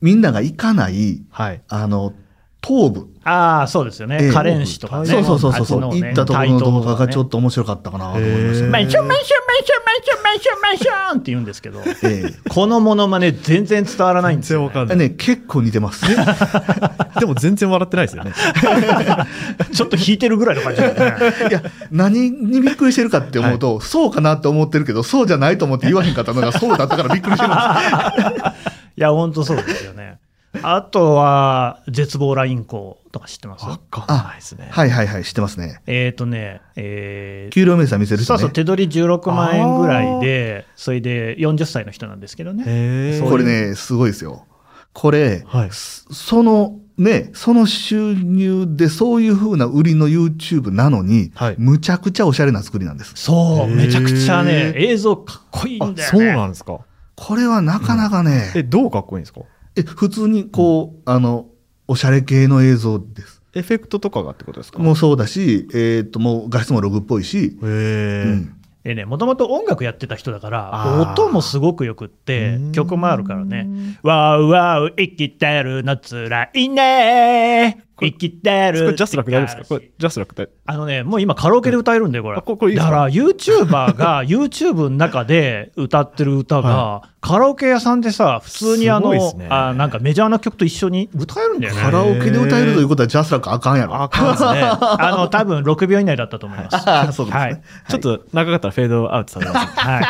[0.00, 1.62] みんなが行かない、はい。
[1.68, 2.12] あの、
[2.64, 3.08] 東部。
[3.24, 4.18] ああ、そうですよね。
[4.20, 5.06] ええカレン市とかね。
[5.06, 7.32] そうそうそうそう行ったところの動画がちょっと。
[7.32, 8.66] と面白かったかなと思いました。
[8.68, 14.66] マンションマンションマンションマンションマンションマンションって言うんですけど、えこのモノマネ全然伝わらないんですよ、ね。
[14.66, 15.06] 全然わかんない。
[15.06, 16.04] えね、結構似てます。
[17.18, 18.32] でも全然笑ってないですよね。
[19.72, 21.48] ちょっと引いてるぐらいの感じだよね。
[21.48, 28.72] いや、何にびっくりしてるかって思うと、そうかなって思ってるけど、そうじゃないと思って言わへんかったのが、そうだったからびっくりしてるんです。
[28.96, 30.18] いや、本当そうですよね。
[30.62, 33.64] あとは、絶望ライン校とか知ってます？
[33.66, 34.68] わかんないですね。
[34.70, 35.80] はいはいはい、知ってますね。
[35.86, 38.38] えっ、ー、とね、えー給料明細見せる人ね。
[38.38, 42.64] そうそう、手取り16万円ぐらいで、それで40歳の人なんですけどね。
[42.66, 44.46] へーこれね、すごいですよ。
[44.92, 53.12] これ、はいそその、ね、その収入でそういう風な売りの YouTube なのに、はいむちゃくちゃおしゃれな作りなんです。
[53.16, 56.04] そう、めちゃくちゃね、映像かっこいいんだよね。
[56.04, 56.80] あそうなんですか。
[57.16, 59.40] これはなかなかね、え、どうかっこいいんですか？
[59.76, 61.46] え普通にこう、あの、
[61.88, 63.42] おしゃれ系の映像です。
[63.54, 64.78] エフェクトとかがってことですか？
[64.78, 68.54] もうそうだし、えっ、と、もう画質もログっぽいし、へえ、うん。
[68.82, 72.72] でね、もともと音楽やってた人だから、音もすごくよくってう、ん。
[72.72, 73.68] 曲もあるからね。
[74.02, 78.80] わーわー生きてるのつらいね生きてる。
[78.80, 79.74] これジャスラック大丈夫ですか？
[79.76, 82.38] これジャスラック大あのね、もう今カラオケで歌えるんだよ、これ。
[82.38, 91.80] あここれいいだから YouTuber が YouTube の中で歌ってる歌が、カラオケ屋さんでさ、普通にあの、ねあなんかメジャーな曲と一緒に歌えるんだよね。
[91.80, 94.00] カラオケで歌えるということはジャスラックあかんやろ。
[94.02, 94.62] あかんですね。
[94.64, 96.76] あの、多分6秒以内だったと思います。
[96.90, 97.40] あそうですね。
[97.44, 97.62] はい。
[97.88, 99.80] ちょっと長かったらフェードアウトされます。
[99.80, 100.04] はい。
[100.04, 100.06] っ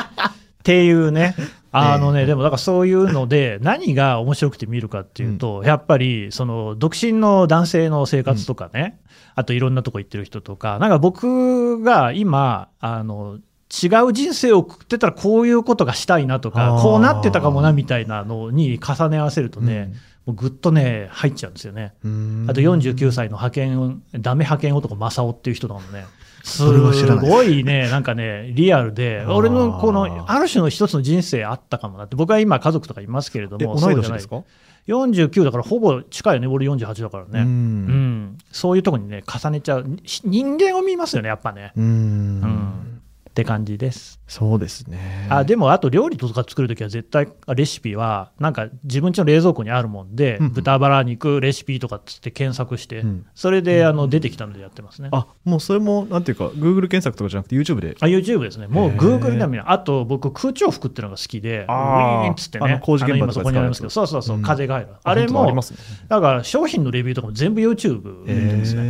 [0.64, 1.34] ていうね、
[1.72, 2.26] あのね、ええ。
[2.26, 9.00] でもだからそういうので、 何が面白くて見るかっていうと、やっぱりその独身の男性の生活とかね、
[9.34, 13.38] あといろんなとこ行ってる人とか、なんか僕が今、あの
[13.72, 19.94] 違う人生を送ってたらこういうことがしたいなとかこうなってたかもなみたいなのに重ね合わせるとね、
[20.26, 21.94] もうぐっとね、入っちゃうんですよね。
[22.04, 22.46] うん。
[22.48, 26.04] あと49歳の派遣、ダメ派遣男、正雄っていう人とかもね、
[26.42, 26.64] す
[27.16, 34.36] ごいね、なんかね、リアルで、俺のこの、ある種の一つの人生あったかもなって、僕は今、家族とかいますけれどえも、同い年ですか？
[34.36, 34.44] そう
[34.86, 35.28] じゃない。
[35.28, 37.86] 49だから、ほぼ近いよね、俺48だからね、ううん。
[38.34, 41.72] んそういうとこにね、重ねちゃう、し人間を見ますよね、やっぱね。
[41.76, 41.84] うん。
[41.84, 42.72] うん
[43.32, 44.20] って感じです。
[44.28, 45.26] そうですね。
[45.30, 53.26] あでも、あと料理とか作るときは、絶対レシピは、なんか自分家の冷蔵庫にあるもんで、うん豚バラ肉レシピとかっつって検索して、うん。
[53.34, 55.08] それであの出てきたのでやってますね。
[55.12, 57.96] あもうそれもなんていうか Google 検索とかじゃなくて YouTube で。
[58.00, 59.18] あ YouTube ですね、もうへー。
[59.18, 59.62] も見な。
[59.62, 62.24] いあと僕、空調服っていうのが好きで、ウあー。
[62.24, 64.42] ィーンっつってあね、の工事現場とか今そこにありますけど、使そううそうそう、うん。
[64.42, 65.54] 風が入る、あれもね。
[66.08, 68.82] だから商品のレビューとかも全部 YouTube で見てますね。
[68.82, 68.84] う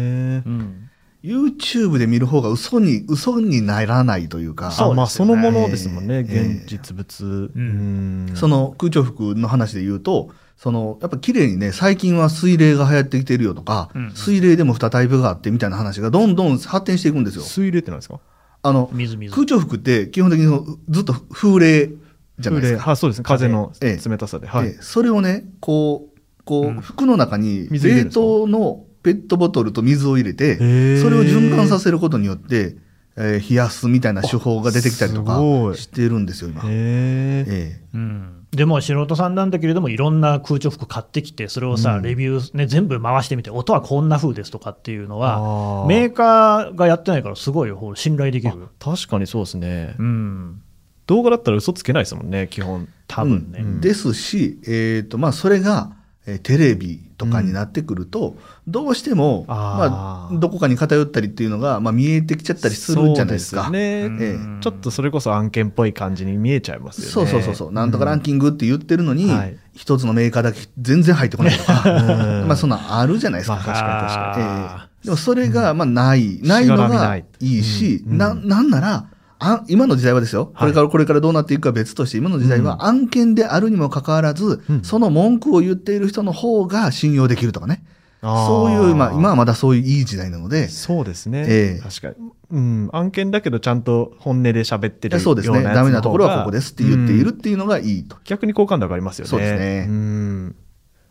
[0.51, 0.82] ん、
[1.23, 6.59] YouTube で見る方が嘘に、嘘にならないというか、そうあまあそのものですもんね、ええ。
[6.59, 8.27] 現実物、うん。
[8.29, 8.37] うん。
[8.37, 14.13] その空調服の話で言うと、そのやっぱ綺麗にね、最近は水冷が流行ってきてるよとか、うん。
[14.15, 17.43] 水冷でも2タイプがあってみたいな話がどんどん発展していくんですよ。
[17.45, 18.19] 水冷ってなんですか？
[18.63, 19.33] あの水水。
[19.35, 21.91] 空調服って基本的にずっと風冷
[22.39, 22.91] じゃないですか。
[22.91, 23.25] あそうですね。
[23.25, 24.09] 風のええ。
[24.09, 24.71] 冷たさで、はい。
[24.71, 26.81] でそれをね、こう、こう、うん。
[26.81, 30.57] 服の中に冷凍のペットボトルと水を入れて、
[30.99, 32.77] それを循環させることによって、
[33.17, 35.35] えー冷やすみたいな手法が出てきたりとか
[35.77, 36.63] してるんですよ、今。
[36.63, 37.85] へえええ。
[37.93, 42.03] うん、でも素人さんなんだけれども、いろんな空調服買ってきて、それをさ、うん。
[42.03, 45.87] レビュー、ね、全部回してみて、音はこんな風ですとかっていうのは、あー。
[45.89, 48.55] メーカーがやってないから、すごい信頼できる。
[48.79, 50.63] 確かにそうですね、うん、
[51.07, 52.89] 動画だったら嘘つけないですもんね基本。
[53.09, 53.59] 多分ね。
[53.61, 53.81] うん。
[53.83, 55.93] ですし、えーとまあ、それが、
[56.27, 63.71] えーテレビとかになってくると、どうしてもまあ、どこかに偏ったりっていうのが、まあ、見えてきちゃったりするんじゃないですか。
[63.71, 67.13] ね、えうんちょっとそれこそ案件っぽい感じに見えちゃいますよね。
[67.13, 69.57] そうそうそうそう、なんとかランキングって言ってるのに、はい。
[69.75, 71.83] 一つのメーカーだけ全然入ってこないとか、
[72.43, 72.47] うん。
[72.47, 73.57] まあそんなんあるじゃないですか。
[73.57, 74.45] まあ確かに確かに。
[74.45, 75.05] あええ。
[75.07, 77.25] でもそれがまあない、ないのがい。
[77.41, 78.19] いし、うん。
[78.19, 79.07] ななんなら
[79.43, 84.83] あ、今の時代はですよ、これからこれからどうなっていくか別として、今の時代は案件であるにもかかわらず、うん。
[84.85, 87.85] その文句を言っている人の方が信用できるとかね、
[88.21, 88.47] あー。
[88.47, 91.81] そういう、まあ、今はまだそういういい時代なので、そうですね、ええ。
[91.83, 95.83] 確かに、うん、案件だけどちゃんと本音で喋ってるよそうですね、うなやつの方が。
[95.83, 98.17] ダメなところはここですって言っているっうんていうのがいいと。
[98.25, 99.29] 逆に好感度上がりますよね。
[99.29, 99.87] そうですね。
[99.89, 100.57] うん。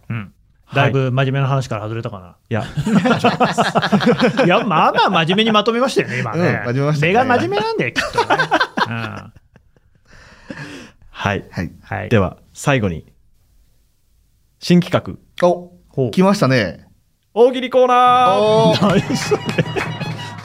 [0.10, 0.34] うん
[0.74, 2.36] だいぶ真面目な話から外れたかな。
[2.50, 2.64] いや
[4.46, 6.40] いや、まあまあ真面目にまとめましたよね、今ね。
[6.40, 8.26] うん真面目ましたね目が真面目なんだよ、きっとね。
[8.88, 9.34] うん
[11.22, 11.72] はいはい。
[11.84, 12.10] はい。
[12.10, 13.06] では最後に
[14.60, 15.72] 新企画お
[16.12, 16.88] 来ましたね。
[17.34, 19.42] 大喜利コーナーお 何それ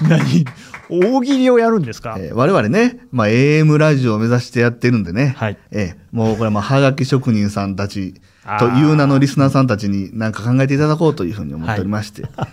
[0.03, 0.45] 何？
[0.89, 5.59] 大喜利をやるんですか、えー我々ね、まあ、AM ラジオを目指してやってるんでね、はい。
[5.71, 8.15] えーもうこれはまあはがき職人さんたち
[8.59, 12.47] という名のリスナーさんたちに何か考えていただこうというふうに思っておりまして、じゃ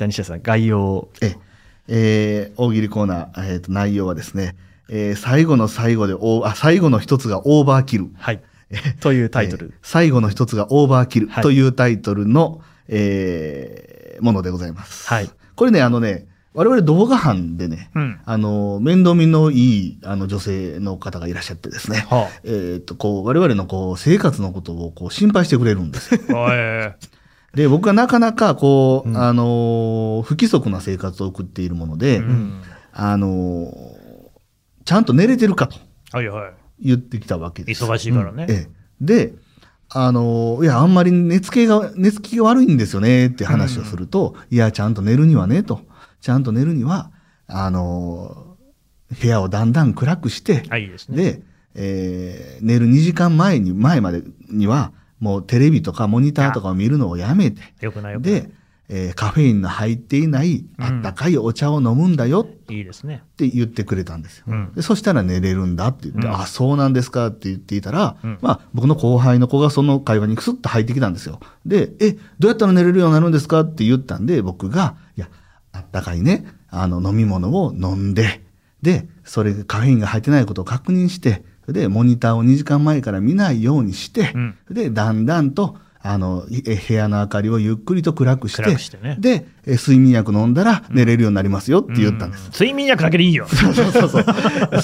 [0.00, 1.10] あ西田さん概要を。
[1.20, 1.36] えー
[1.88, 4.56] えー大喜利コーナー、えーと内容はですね、
[4.88, 8.08] えー最後の最後でおあ最後の一つがオーバーキル。
[8.16, 8.42] はい。
[9.00, 15.06] というタイトル、えー最後の一つがオーバーキルはいというタイトルの、えーものでございます。
[15.08, 15.30] はい。
[15.54, 16.26] これね、あのね、
[16.56, 18.20] 我々動画班でね、うん。
[18.24, 26.20] あの、面倒見のいい、あの、女性の方がいらっしゃってですね、はえっ、と、こう、我々のこう、生活のことをこう、心配してくれるんですよ。
[27.54, 32.62] で、僕はなかなかこう、うんあの、不規則な生活を送っているもので、うん。
[32.92, 33.70] あの、
[34.86, 35.76] ちゃんと寝れてるかと
[36.12, 36.52] はいはい。
[36.80, 37.84] 言ってきたわけです。
[37.84, 38.46] 忙しいからね。
[38.48, 38.68] ええ、
[39.00, 39.34] で、
[39.90, 45.80] あの、いや、あんまり寝つきが、寝つきが悪いんですよねって話をすると、いや、ちゃんと寝るにはね、と。
[46.20, 47.10] ちゃんと寝るには、
[47.46, 48.56] あの、
[49.20, 51.16] 部屋をだんだん暗くして、あ、いいですね。
[51.16, 51.42] で、
[51.74, 57.62] えー寝る2時間前に、前までには、もうテレビとかモニターとかを見るのをやめて。
[58.20, 58.50] で、
[58.88, 63.22] えーカフェインの入っていないあったかいお茶を飲むんだよいいですね。
[63.24, 64.44] って言ってくれたんですよ。
[64.48, 71.40] うんでそしたら寝れるんだって言って、うんあ、そうなんですかって言っていたら、うんまあ僕の後輩の子がその会話にクスッと入ってきたんですよ。
[71.64, 74.96] で、え、どうやったら寝れるようになるんですかって言ったんで、僕が、
[75.76, 78.42] あったかいね、あの飲み物を飲んで、
[78.82, 84.58] で、それがカフェインが入ってないことを確認して、で、モニターを2時間前から見ないようにして、うん。
[84.70, 85.76] で、だんだんと、
[86.06, 92.50] あの、え部屋の明かりをゆっくりと暗くして、してねで、え睡眠薬飲んだら寝れるようになりますよって言ったんです。
[92.52, 93.46] 睡眠薬だけでいいよ。
[93.50, 94.24] そうそうそう。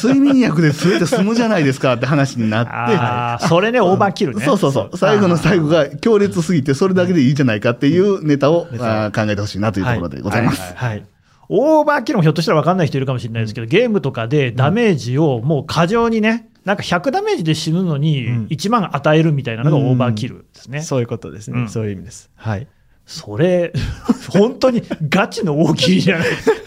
[0.02, 4.44] 睡眠薬で全て済むじゃないですかって話になって、ああ、それね、オーバーキルね。
[4.44, 4.96] そうそうそう。
[4.96, 10.74] 最後の最後が強烈すぎて、それだけでいいじゃないかっていうネタを、あー考えてほしいなというところでございます。
[10.74, 11.04] はい。
[11.48, 20.82] オーバーキルもひょっとしたら分かんない人いるかもしれないですけど、ゲームとかでダメージをもう過剰にね、なんか100ダメージで死ぬのにうん1万与えるみたいなのがオーバーキルですね。
[20.82, 21.60] そういうことですね。
[21.60, 22.30] うんそういう意味です。
[22.36, 22.66] はい。
[23.04, 23.72] それ、
[24.30, 26.62] 本当にガチの大喜利じゃないですか。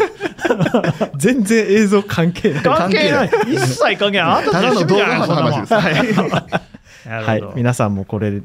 [1.18, 2.64] 全然映像関係ない。
[2.64, 3.30] 関係ない。
[3.48, 4.22] 一切関係ない。
[4.22, 5.74] あなたの動画の話です。
[7.10, 7.44] はい。
[7.56, 8.42] 皆さんもこれ、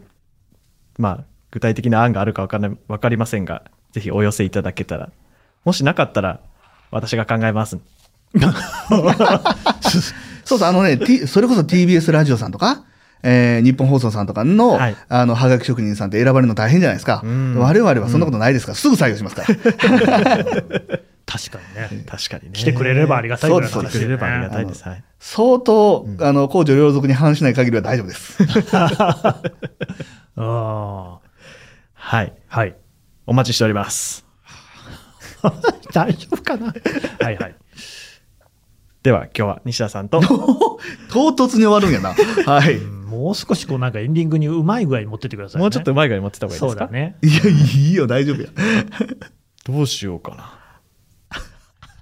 [0.98, 5.10] まあ、具体的な案があるかわかんない、わかりませんが、ぜひお寄せいただけたら。
[5.64, 6.40] もしなかったら、
[6.90, 7.78] 私が考えます。
[10.50, 12.84] そうそう、あのね、T、それこそ TBS ラジオさんとか、
[13.22, 17.22] えー日本放送さんとかの、はいあの、はがき職人さんって選ばれるの大変じゃないですか。
[17.22, 19.48] ん我々はそんなことないですから、すぐ採用しますから。
[21.26, 21.58] 確か
[21.90, 22.04] にね。
[22.08, 22.50] 確かにね。
[22.52, 24.82] 来てくれればありがたいですね来てくれればありがたいです。
[24.82, 25.04] はい。
[25.20, 28.38] 相当、あの、公序良俗に反しない限りは大丈夫です。
[30.36, 31.18] あ
[31.94, 32.26] はい。
[32.26, 32.74] ーはい。
[33.26, 34.26] お待ちしております。
[35.92, 36.74] 大丈夫かな？
[37.20, 37.54] はいはい。
[39.02, 40.20] では、今日は西田さんと、
[41.10, 42.14] 唐突に終わるんやな。
[42.44, 42.78] はい。
[42.78, 45.62] もう少しこうなんかエンディングにうまい具合に持ってってください、ね。
[45.62, 46.84] もうちょっとうまい具合に持ってた方がいいですか？
[46.84, 47.16] そうだね。
[47.22, 48.48] いや、いいよ、大丈夫や。
[49.64, 50.54] どうしようかな。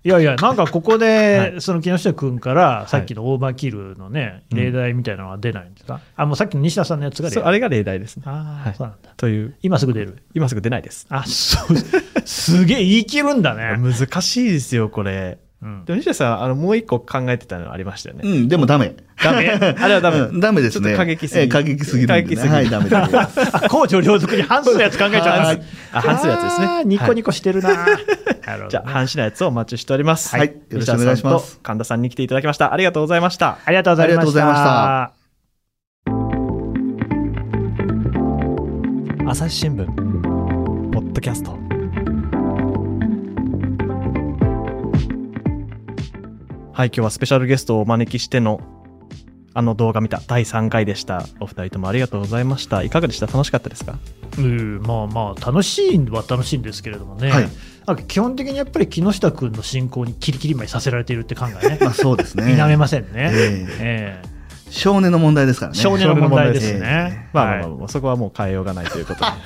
[0.04, 8.22] いやいや、なんかここはで、いその木下君から、さっきのオーバーキルのね、例題みたいなのは出ないんですか、あ、もうさっきの西田さんのやつがあれが例題ですね。
[8.26, 9.11] ああ、はいそうなんだ。
[9.16, 10.22] という、今すぐ出る？
[10.34, 11.06] 今すぐ出ないです。
[11.11, 11.76] あ、そう。
[12.24, 13.76] すげえ言い切るんだね。
[13.78, 15.38] 難しいですよ、これ。
[15.61, 18.23] うんでも西田さん、あの、もう一個考えてたのありましたよね。
[18.25, 18.94] うん、でもダメ。
[19.23, 19.49] ダメ？
[19.51, 20.18] あれはダメ。
[20.21, 20.90] うんダメですね。
[20.90, 22.09] ちょっと過激すぎえー過激すぎる。
[22.09, 23.57] 過激すぎるはい、ダメです。
[23.57, 25.68] あ公序良俗に反するやつ考えちゃったんです。
[25.92, 27.71] あ反するやつですねニコニコしてるな。
[28.71, 30.35] じゃあ、半紙のやつをお待ちしております。
[30.35, 32.73] はいよろしくお願いします神田さんに来ていただきました。
[32.73, 33.59] ありがとうございました。
[33.64, 34.16] ありがとうございました。
[34.16, 35.14] ありがとうございまし
[39.25, 39.85] た朝日新聞、
[40.90, 41.67] ポッドキャスト。
[46.78, 48.60] はい、今日はスペシャルゲストをお招きしての
[49.52, 51.26] あの動画見た第3回でした。
[51.40, 52.84] お二人ともありがとうございました。
[52.84, 53.26] いかがでした？
[53.26, 53.98] 楽しかったですか？
[54.38, 57.48] うん、まあまあ、楽しいは楽しいんですけれどもね、はい
[58.06, 62.54] 基本的にやっぱり木下君の進行にキリキリ舞いさせられているって考えね、 まあそうですね。
[62.54, 63.30] 否めませんね。
[63.32, 64.38] えええ
[64.70, 65.78] 少年の問題ですからね。
[65.78, 67.28] 少年の問題ですね。
[67.33, 69.26] まあまあはいまあ、そこはもう変えようがないということで。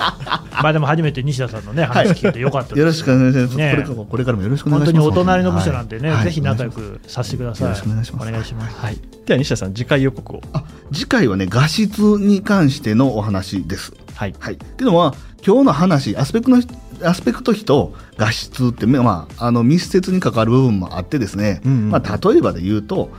[0.63, 2.79] まあでも初めて西田さんのね、話聞けてよかったです。
[2.79, 3.57] よろしくお願いします。
[3.57, 4.93] ねこれからもこれからもよろしくお願いします。
[4.93, 7.69] 本当にお隣の部署なんでね、はいぜひ仲良くさせてください。
[7.69, 8.77] よろしくお願いしますお願いします。
[8.79, 8.99] はい。
[9.27, 10.43] では西田さん、次回予告を。
[10.53, 13.93] あ次回はね、画質に関してのお話です。
[14.15, 14.35] はい。
[14.39, 14.59] はい。
[14.77, 16.63] けどまあ、今日の話、アスペクトの、
[17.05, 23.11] アスペクト比と画質って、まあ、あの、密接に関わる部分もあってですね、うんうんうんまあ、例えばで言うと、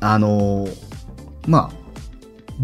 [0.00, 0.91] あのー
[1.46, 1.72] まあ、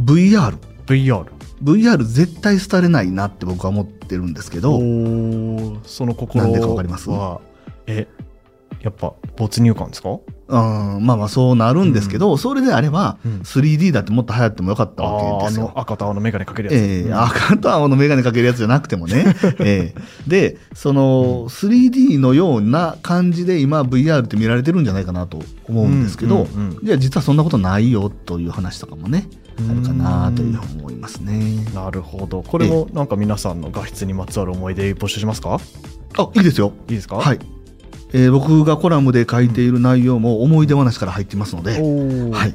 [0.05, 0.57] VR。
[0.87, 1.27] VR。
[1.63, 4.79] VR 絶対廃れないなって僕は思ってるんですけど、
[5.85, 7.11] その心なんでかわかります？
[7.11, 7.41] は
[7.87, 8.07] え、
[8.81, 10.19] やっぱ没入感ですか？
[10.49, 15.79] うん、まあまあそうなるんですけど、それであれば、うん 3D だってもっと流行ってもよかったわけですよの。
[15.79, 16.83] 赤と青の眼鏡かけるやつ。
[16.83, 19.37] ええうん赤と青の眼鏡かけるやつじゃなくてもね。
[19.61, 29.29] ええで、その 3D のような感じで今 VR って見られてるんじゃないかなと思うんですけど、うんうんうんじゃあ実はそんなことないよという話とかもね、
[29.69, 31.65] あるかなというふうに思いますね。
[31.75, 32.43] なるほど。
[32.43, 35.59] これもなんか皆さんの画質にまつわる思い出募集しますか？
[36.17, 36.73] あ、いいですよ。
[36.89, 37.17] いいですか？
[37.17, 37.39] はい。
[38.13, 42.55] えー僕がコラムで書いている内容も思い出話から入っていますので、はい。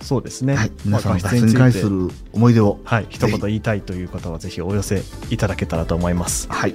[0.00, 0.54] そうですね。
[0.54, 0.72] はい。
[0.84, 2.78] 皆さんのまあ画質に関する思い出を。
[2.84, 6.46] はい、一言言いたいという方はぜひお寄せいただけたらと思います。
[6.50, 6.74] はい。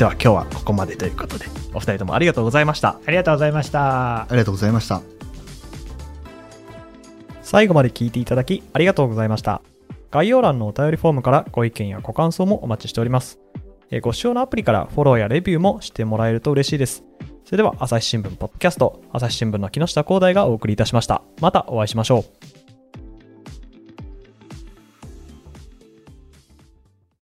[0.00, 1.44] では今日はここまでということで、
[1.74, 2.98] お二人ともありがとうございました。
[3.04, 4.26] ありがとうございましたあ。
[4.30, 5.02] りがとうございました。
[7.42, 9.60] 最後まで聞いていただきありがとうございました。
[10.10, 13.38] 概要欄のお便りフォームからご意見やご感想もお待ちしております。
[13.92, 17.02] えご視聴のアプリからフォローやレビューもしてもらえると嬉しいです。
[17.44, 21.22] それでは朝日新聞ポッドキャスト、朝日新聞の木下光大がお送りいたしました。
[21.40, 22.49] またお会いしましょう。